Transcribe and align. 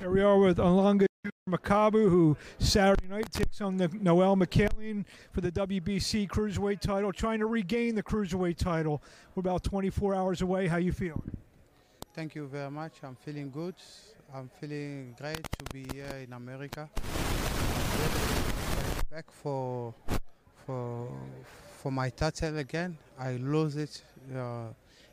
Here 0.00 0.10
we 0.10 0.22
are 0.22 0.38
with 0.38 0.56
Ilunga 0.56 1.04
Makabu, 1.46 2.08
who 2.08 2.34
Saturday 2.58 3.06
night 3.06 3.30
takes 3.30 3.60
on 3.60 3.76
the 3.76 3.88
Noel 4.00 4.34
Mikaelian 4.34 5.04
for 5.30 5.42
the 5.42 5.52
WBC 5.52 6.26
Cruiserweight 6.26 6.80
title, 6.80 7.12
trying 7.12 7.38
to 7.40 7.44
regain 7.44 7.94
the 7.94 8.02
Cruiserweight 8.02 8.56
title. 8.56 9.02
We're 9.34 9.40
about 9.40 9.62
24 9.62 10.14
hours 10.14 10.40
away. 10.40 10.68
How 10.68 10.78
you 10.78 10.92
feeling? 10.92 11.30
Thank 12.14 12.34
you 12.34 12.46
very 12.46 12.70
much. 12.70 12.94
I'm 13.02 13.14
feeling 13.14 13.50
good. 13.50 13.74
I'm 14.34 14.50
feeling 14.58 15.14
great 15.20 15.42
to 15.42 15.64
be 15.70 15.84
here 15.92 16.24
in 16.26 16.32
America. 16.32 16.88
Back 19.10 19.30
for 19.30 19.92
for 20.64 21.12
for 21.76 21.92
my 21.92 22.08
title 22.08 22.56
again. 22.56 22.96
I 23.18 23.32
lost 23.32 23.76
it 23.76 24.02
uh, 24.34 24.68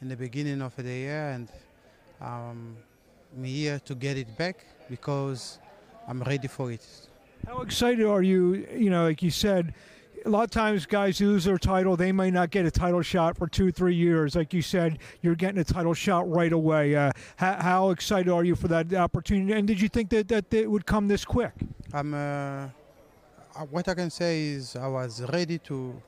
in 0.00 0.08
the 0.08 0.16
beginning 0.16 0.62
of 0.62 0.74
the 0.74 0.84
year, 0.84 1.32
and 1.32 1.48
um, 2.22 2.78
I'm 3.36 3.44
here 3.44 3.80
to 3.84 3.94
get 3.94 4.16
it 4.16 4.36
back 4.36 4.64
because 4.88 5.58
I'm 6.08 6.22
ready 6.22 6.48
for 6.48 6.72
it. 6.72 6.84
How 7.46 7.62
excited 7.62 8.04
are 8.04 8.22
you? 8.22 8.66
You 8.76 8.90
know, 8.90 9.04
like 9.04 9.22
you 9.22 9.30
said, 9.30 9.74
a 10.26 10.28
lot 10.28 10.44
of 10.44 10.50
times 10.50 10.84
guys 10.84 11.20
lose 11.20 11.44
their 11.44 11.58
title, 11.58 11.96
they 11.96 12.12
may 12.12 12.30
not 12.30 12.50
get 12.50 12.66
a 12.66 12.70
title 12.70 13.02
shot 13.02 13.38
for 13.38 13.46
two, 13.46 13.70
three 13.72 13.94
years. 13.94 14.34
Like 14.34 14.52
you 14.52 14.62
said, 14.62 14.98
you're 15.22 15.34
getting 15.34 15.58
a 15.58 15.64
title 15.64 15.94
shot 15.94 16.28
right 16.30 16.52
away. 16.52 16.94
Uh, 16.94 17.12
how, 17.36 17.54
how, 17.54 17.90
excited 17.90 18.30
are 18.30 18.44
you 18.44 18.54
for 18.54 18.68
that 18.68 18.92
opportunity? 18.92 19.52
And 19.52 19.66
did 19.66 19.80
you 19.80 19.88
think 19.88 20.10
that, 20.10 20.28
that 20.28 20.52
it 20.52 20.70
would 20.70 20.86
come 20.86 21.08
this 21.08 21.24
quick? 21.24 21.52
I'm. 21.92 22.14
Uh, 22.14 22.68
what 23.70 23.88
I 23.88 23.94
can 23.94 24.10
say 24.10 24.42
is 24.42 24.76
I 24.76 24.86
was 24.86 25.22
ready 25.32 25.58
to 25.58 26.00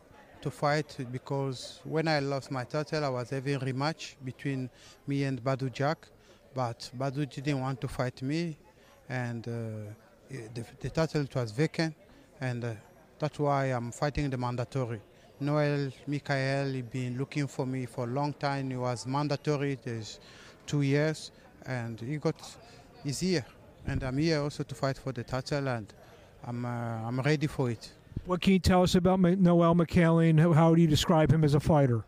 to 0.42 0.50
fight 0.50 0.96
because 1.12 1.80
when 1.84 2.08
I 2.08 2.18
lost 2.18 2.50
my 2.50 2.64
title, 2.64 3.04
I 3.04 3.08
was 3.08 3.30
having 3.30 3.54
a 3.54 3.60
rematch 3.60 4.16
between 4.24 4.68
me 5.06 5.24
and 5.24 5.42
Badou 5.42 5.72
Jack, 5.72 6.08
but 6.54 6.90
Badou 6.98 7.28
didn't 7.28 7.60
want 7.60 7.80
to 7.80 7.88
fight 7.88 8.22
me, 8.22 8.56
and 9.08 9.46
uh, 9.46 9.52
the, 10.54 10.64
the 10.80 10.90
title 10.90 11.26
was 11.34 11.50
vacant, 11.52 11.94
and 12.40 12.64
uh, 12.64 12.72
that's 13.18 13.38
why 13.38 13.66
I'm 13.66 13.92
fighting 13.92 14.30
the 14.30 14.36
mandatory. 14.36 15.00
Noel 15.40 15.90
Michael, 16.06 16.82
been 16.90 17.18
looking 17.18 17.46
for 17.46 17.66
me 17.66 17.86
for 17.86 18.04
a 18.04 18.06
long 18.10 18.32
time. 18.34 18.70
He 18.70 18.76
was 18.76 19.06
mandatory. 19.06 19.78
There's 19.82 20.20
two 20.66 20.82
years, 20.82 21.32
and 21.66 22.00
he 22.00 22.16
got. 22.16 22.36
He's 23.02 23.20
here, 23.20 23.44
and 23.86 24.02
I'm 24.04 24.18
here 24.18 24.40
also 24.40 24.62
to 24.62 24.74
fight 24.74 24.98
for 24.98 25.12
the 25.12 25.24
title, 25.24 25.66
and 25.68 25.92
I'm 26.46 26.64
uh, 26.64 26.68
I'm 27.08 27.20
ready 27.20 27.46
for 27.46 27.70
it. 27.70 27.92
What 28.26 28.40
can 28.40 28.52
you 28.52 28.60
tell 28.60 28.82
us 28.84 28.94
about 28.94 29.18
Noel 29.20 29.74
Mikaelian? 29.74 30.38
How 30.38 30.74
do 30.74 30.80
you 30.80 30.86
describe 30.86 31.32
him 31.32 31.42
as 31.42 31.54
a 31.54 31.60
fighter? 31.60 32.04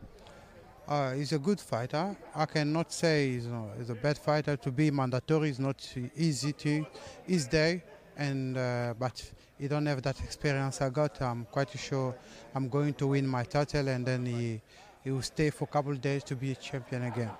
Uh, 0.86 1.14
he's 1.14 1.32
a 1.32 1.38
good 1.38 1.58
fighter. 1.58 2.14
I 2.34 2.44
cannot 2.44 2.92
say 2.92 3.32
he's, 3.32 3.48
he's, 3.78 3.88
a 3.88 3.94
bad 3.94 4.18
fighter. 4.18 4.56
To 4.56 4.70
be 4.70 4.90
mandatory 4.90 5.48
is 5.48 5.58
not 5.58 5.94
easy 6.14 6.52
to 6.52 6.86
his 7.26 7.46
day, 7.46 7.82
and 8.18 8.58
uh, 8.58 8.92
but 8.98 9.22
he 9.58 9.66
don't 9.66 9.86
have 9.86 10.02
that 10.02 10.20
experience 10.20 10.82
I 10.82 10.90
got. 10.90 11.22
I'm 11.22 11.46
quite 11.50 11.70
sure 11.78 12.14
I'm 12.54 12.68
going 12.68 12.92
to 12.94 13.06
win 13.06 13.26
my 13.26 13.44
title, 13.44 13.88
and 13.88 14.04
then 14.04 14.26
he 14.26 14.60
he 15.02 15.10
will 15.10 15.22
stay 15.22 15.48
for 15.48 15.64
a 15.64 15.68
couple 15.68 15.92
of 15.92 16.02
days 16.02 16.22
to 16.24 16.36
be 16.36 16.52
a 16.52 16.54
champion 16.54 17.04
again. 17.04 17.30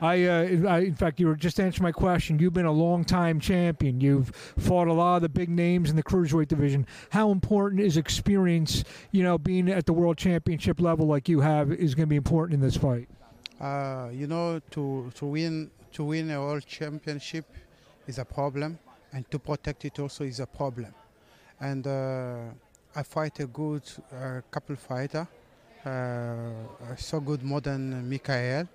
I, 0.00 0.24
uh, 0.24 0.68
I, 0.68 0.78
in 0.80 0.94
fact, 0.94 1.20
you 1.20 1.26
were 1.26 1.36
just 1.36 1.60
answering 1.60 1.84
my 1.84 1.92
question. 1.92 2.38
You've 2.38 2.54
been 2.54 2.64
a 2.66 2.72
long 2.72 3.04
time 3.04 3.38
champion. 3.38 4.00
You've 4.00 4.28
fought 4.58 4.88
a 4.88 4.92
lot 4.92 5.16
of 5.16 5.22
the 5.22 5.28
big 5.28 5.50
names 5.50 5.90
in 5.90 5.96
the 5.96 6.02
cruiserweight 6.02 6.48
division. 6.48 6.86
How 7.10 7.30
important 7.30 7.82
is 7.82 7.96
experience? 7.96 8.84
You 9.12 9.22
know, 9.22 9.36
being 9.36 9.68
at 9.68 9.86
the 9.86 9.92
world 9.92 10.16
championship 10.16 10.80
level 10.80 11.06
like 11.06 11.28
you 11.28 11.40
have 11.40 11.70
is 11.70 11.94
going 11.94 12.06
to 12.06 12.10
be 12.10 12.16
important 12.16 12.54
in 12.54 12.60
this 12.60 12.76
fight. 12.76 13.08
Uh, 13.60 14.08
you 14.12 14.26
know, 14.26 14.58
to 14.70 15.10
to 15.14 15.26
win 15.26 15.70
to 15.92 16.04
win 16.04 16.30
a 16.30 16.40
world 16.40 16.64
championship 16.66 17.44
is 18.06 18.18
a 18.18 18.24
problem, 18.24 18.78
and 19.12 19.30
to 19.30 19.38
protect 19.38 19.84
it 19.84 19.98
also 19.98 20.24
is 20.24 20.40
a 20.40 20.46
problem. 20.46 20.94
And 21.60 21.86
uh, 21.86 22.38
I 22.96 23.02
fight 23.02 23.38
a 23.40 23.46
good 23.46 23.82
uh, 24.10 24.40
couple 24.50 24.76
fighter, 24.76 25.28
uh, 25.84 26.96
so 26.96 27.20
good 27.20 27.42
modern 27.42 28.08
Mikael 28.08 28.66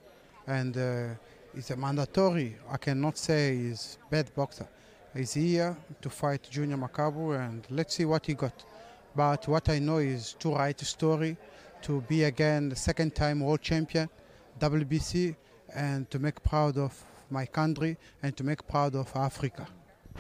and 0.48 0.78
uh, 0.78 1.08
it's 1.54 1.72
a 1.72 1.76
mandatory. 1.76 2.56
I 2.70 2.78
cannot 2.78 3.18
say 3.18 3.56
he's 3.56 3.98
bad 4.10 4.34
boxer. 4.36 4.68
He's 5.16 5.34
here 5.34 5.78
to 6.02 6.10
fight 6.10 6.48
Junior 6.50 6.78
Makabu, 6.78 7.40
and 7.40 7.66
let's 7.70 7.96
see 7.96 8.06
what 8.06 8.26
he 8.26 8.34
got. 8.34 8.64
But 9.16 9.48
what 9.48 9.70
I 9.70 9.80
know 9.80 9.98
is 9.98 10.34
to 10.40 10.54
write 10.54 10.82
a 10.82 10.86
story, 10.86 11.38
to 11.84 12.02
be 12.02 12.26
again 12.26 12.70
the 12.70 12.76
second 12.76 13.16
time 13.16 13.40
world 13.40 13.62
champion, 13.62 14.10
WBC, 14.60 15.36
and 15.74 16.10
to 16.12 16.20
make 16.20 16.44
proud 16.44 16.78
of 16.78 17.02
my 17.30 17.46
country 17.46 17.98
and 18.22 18.36
to 18.38 18.44
make 18.44 18.68
proud 18.68 18.96
of 18.96 19.12
Africa. 19.16 19.68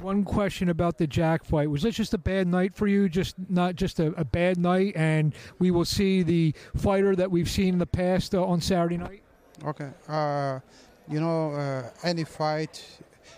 One 0.02 0.24
question 0.24 0.70
about 0.70 0.98
the 0.98 1.08
Jack 1.08 1.44
fight: 1.46 1.70
Was 1.70 1.82
this 1.82 1.96
just 1.96 2.14
a 2.14 2.18
bad 2.18 2.48
night 2.48 2.76
for 2.76 2.88
you? 2.88 3.08
Just 3.08 3.36
not 3.50 3.76
just 3.76 4.00
a, 4.00 4.08
a 4.18 4.26
bad 4.26 4.58
night, 4.58 4.94
and 4.96 5.34
we 5.60 5.72
will 5.72 5.86
see 5.86 6.22
the 6.22 6.54
fighter 6.76 7.16
that 7.16 7.32
we've 7.32 7.50
seen 7.50 7.74
in 7.74 7.80
the 7.80 7.86
past 7.86 8.36
uh, 8.36 8.44
on 8.44 8.60
Saturday 8.60 8.98
night. 8.98 9.22
Okay. 9.64 9.90
Uh, 10.08 10.60
you 11.08 11.20
know, 11.20 11.54
uh, 11.54 11.90
any 12.04 12.24
fight, 12.24 12.84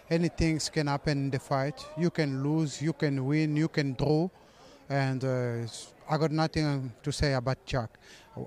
anything 0.09 0.59
can 0.72 0.88
happen 0.88 1.25
in 1.25 1.29
the 1.29 1.39
fight. 1.39 1.85
You 1.97 2.09
can 2.09 2.44
lose, 2.44 2.81
you 2.81 2.94
can 2.94 3.25
win, 3.25 3.55
you 3.55 3.67
can 3.67 3.94
draw, 3.94 4.29
and 4.89 5.23
uh, 5.23 5.67
I 6.09 6.17
got 6.17 6.31
nothing 6.31 6.94
to 7.03 7.11
say 7.11 7.33
about 7.33 7.66
Jack. 7.66 7.89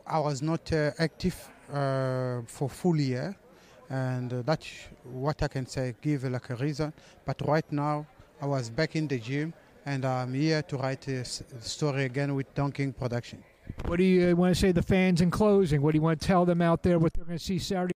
I 0.07 0.19
was 0.19 0.43
not 0.43 0.73
uh, 0.73 0.93
active 0.99 1.37
uh, 1.73 2.41
for 2.47 2.69
full 2.69 2.97
year, 2.97 3.37
and 3.89 4.33
uh, 4.33 4.43
that's 4.43 4.67
what 5.05 5.43
I 5.43 5.49
can 5.49 5.67
say. 5.67 5.95
Give 6.01 6.25
like 6.25 6.51
a 6.51 6.57
reason. 6.57 6.93
But 7.25 7.47
right 7.47 7.71
now, 7.71 8.07
I 8.41 8.47
was 8.47 8.71
back 8.71 8.97
in 8.97 9.07
the 9.07 9.19
gym, 9.19 9.53
and 9.85 10.05
I'm 10.05 10.35
here 10.35 10.63
to 10.63 10.77
write 10.77 11.07
a 11.09 11.25
story 11.25 12.05
again 12.05 12.35
with 12.35 12.53
Don 12.55 12.73
King 12.73 12.93
Production. 12.93 13.43
What 13.87 13.97
do 13.97 14.05
you 14.05 14.33
uh, 14.33 14.35
want 14.35 14.55
to 14.55 14.61
say 14.61 14.69
to 14.69 14.73
the 14.73 14.83
fans 14.83 15.21
in 15.21 15.31
closing? 15.31 15.83
What 15.83 15.93
do 15.93 15.99
you 15.99 16.03
want 16.03 16.21
to 16.21 16.27
tell 16.27 16.45
them 16.45 16.63
out 16.63 16.83
there 16.83 16.99
what 16.99 17.13
they're 17.13 17.25
going 17.25 17.39
to 17.39 17.45
see 17.45 17.59
Saturday? 17.59 17.95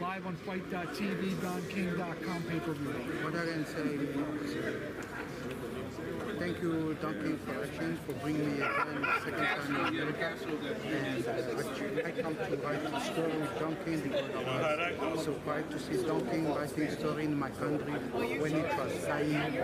Live 0.00 0.26
on 0.26 0.36
FITE.tv, 0.36 1.30
DonKing.com 1.36 2.42
pay-per-view. 2.42 2.88
What 3.22 3.34
I 3.36 3.44
can 3.46 3.66
say 3.66 3.82
thank 6.38 6.62
you, 6.62 6.96
Don 7.00 7.14
King 7.14 7.38
Productions, 7.46 7.98
for 8.06 8.12
bringing 8.14 8.56
me 8.56 8.62
again 8.62 9.06
second 9.24 9.44
time 9.44 9.86
in 9.86 10.00
America. 10.00 10.34
And 10.86 11.26
uh, 11.26 12.06
I 12.06 12.10
come 12.10 12.34
to 12.34 12.56
write 12.56 12.82
a 12.82 13.00
story 13.00 13.36
with 13.38 13.58
Don 13.58 13.76
King 13.84 14.00
because 14.00 14.98
I 15.00 15.12
was 15.12 15.24
surprised 15.24 15.70
to 15.70 15.78
see 15.78 16.02
Don 16.04 16.20
King 16.28 16.52
writing 16.54 16.90
story 16.90 17.24
in 17.26 17.38
my 17.38 17.50
country 17.50 17.92
when 18.38 18.52
it 18.52 18.76
was 18.76 18.92
signed 19.04 19.54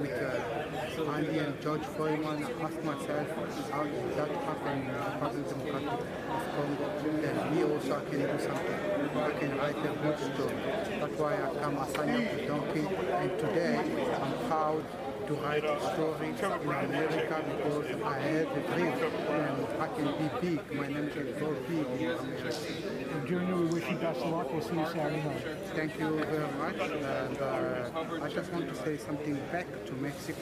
with 0.00 0.12
uh, 0.12 1.10
Ali 1.10 1.38
and 1.38 1.60
George 1.60 1.84
Foreman. 1.96 2.44
I 2.44 2.50
asked 2.62 2.84
myself, 2.84 3.70
how 3.70 3.82
did 3.82 4.16
that 4.16 4.30
happen 4.30 4.78
in 4.78 4.86
the 4.86 4.94
Republic 4.94 5.48
Democratic 5.48 5.88
of 5.92 6.44
Congo? 6.54 6.86
And 7.26 7.56
me 7.56 7.62
also 7.64 7.96
I 7.96 8.04
can 8.10 8.20
do 8.20 8.38
something. 8.38 8.92
I 9.12 9.32
can 9.38 9.58
write 9.58 9.76
a 9.76 9.92
good 10.02 10.18
story. 10.18 10.56
That's 11.00 11.18
why 11.18 11.34
I 11.34 11.54
come, 11.60 11.78
I 11.78 11.82
up 11.82 11.96
with 11.96 12.46
Don 12.46 12.72
King. 12.72 12.86
And 12.86 13.38
today 13.38 13.76
I'm 13.76 14.48
proud 14.48 14.84
to 15.26 15.34
write 15.34 15.64
stories 15.92 16.40
in 16.40 16.44
America 16.44 17.44
because 17.46 18.02
I 18.02 18.18
had 18.18 18.46
a 18.46 18.60
dream 18.74 18.92
and 19.30 19.66
I 19.80 19.88
can 19.88 20.08
be 20.18 20.28
big. 20.40 20.72
My 20.72 20.86
name 20.88 21.10
can 21.10 21.38
go 21.38 21.54
big 21.68 21.86
in 22.00 22.10
America. 22.10 22.92
Junior, 23.26 23.56
we 23.56 23.66
wish 23.66 23.88
you 23.88 23.96
best 23.96 24.20
luck. 24.20 24.52
We'll 24.52 24.62
see 24.62 24.74
you 24.74 24.86
Saturday 24.86 25.22
night. 25.22 25.46
Thank 25.76 25.98
you 25.98 26.24
very 26.24 26.52
much. 26.58 26.78
And 26.80 27.38
uh, 27.38 28.24
I 28.24 28.28
just 28.28 28.52
want 28.52 28.68
to 28.68 28.74
say 28.74 28.96
something 28.96 29.34
back 29.52 29.66
to 29.86 29.92
Mexico, 29.94 30.40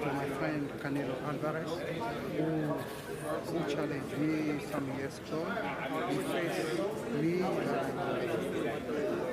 to 0.00 0.06
my 0.12 0.28
friend 0.38 0.70
Canelo 0.80 1.14
Alvarez, 1.28 1.70
who, 2.38 2.48
who 3.52 3.58
challenged 3.72 4.18
me 4.18 4.64
some 4.70 4.86
years 4.96 5.18
ago. 5.26 5.44
He 6.08 6.16
faced 6.32 6.78
me, 7.20 7.42
uh, 7.42 7.48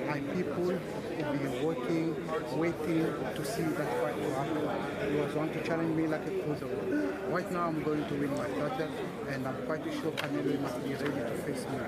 my 0.08 0.20
people, 0.36 0.72
who 0.72 1.63
waiting 2.54 3.06
to 3.36 3.46
see 3.46 3.64
that 3.64 3.90
fight 4.02 4.20
happen. 4.20 5.12
He 5.12 5.20
was 5.20 5.34
want 5.34 5.54
to 5.54 5.64
challenge 5.64 5.96
me 5.96 6.08
like 6.08 6.26
a 6.26 6.30
cruiserweight. 6.30 7.32
Right 7.32 7.52
now 7.52 7.68
I'm 7.68 7.82
going 7.84 8.06
to 8.06 8.14
win 8.16 8.32
my 8.32 8.48
title 8.48 8.90
and 9.30 9.48
I'm 9.48 9.56
quite 9.66 9.84
sure 9.84 10.12
Canelo 10.12 10.60
must 10.62 10.84
be 10.84 10.94
ready 10.94 11.22
to 11.30 11.38
face 11.44 11.66
me 11.72 11.80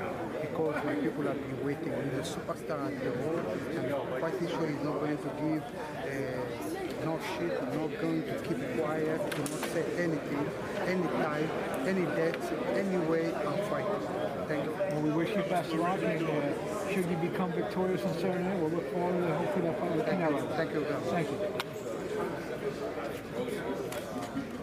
because 0.42 0.84
my 0.84 0.96
people 0.96 1.24
have 1.24 1.36
been 1.36 1.66
waiting. 1.66 1.94
He's 2.04 2.20
a 2.20 2.38
superstar 2.38 2.88
at 2.88 3.04
the 3.04 3.12
world 3.22 3.46
and 3.76 3.94
I'm 3.94 4.20
quite 4.20 4.40
sure 4.40 4.68
he's 4.68 4.84
not 4.84 5.00
going 5.00 5.18
to 5.18 5.32
give 5.42 5.64
uh, 5.64 6.65
no 7.06 7.20
shit, 7.38 7.62
I'm 7.62 7.78
not 7.80 8.02
going 8.02 8.24
to 8.24 8.34
keep 8.40 8.78
quiet, 8.80 9.32
to 9.32 9.40
not 9.40 9.50
say 9.74 9.86
anything, 9.98 10.50
any 10.88 11.08
time, 11.24 11.50
any 11.86 12.06
date, 12.18 12.36
any 12.74 12.98
way, 13.06 13.32
I'm 13.32 13.60
fighting. 13.70 14.02
Thank 14.48 14.66
you. 14.66 14.72
Well, 14.72 15.02
we 15.02 15.12
wish 15.12 15.30
you 15.30 15.44
best 15.44 15.72
of 15.72 15.80
luck, 15.80 16.00
and 16.02 16.26
uh, 16.26 16.92
should 16.92 17.06
you 17.06 17.18
become 17.18 17.52
victorious 17.52 18.02
in 18.02 18.14
Saturday 18.16 18.44
night, 18.44 18.60
we'll 18.60 18.72
look 18.72 18.92
forward 18.92 19.22
to 19.22 19.36
hopefully 19.36 19.68
that 19.68 19.80
fight 19.80 19.96
with 19.96 20.06
Canelo. 20.08 20.56
Thank 20.56 20.74
you. 20.74 20.84
Thank 21.12 21.30
you. 21.30 21.38
Thank 23.36 24.36
you. 24.36 24.55